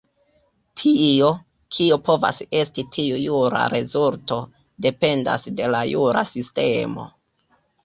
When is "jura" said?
3.25-3.63, 5.93-6.27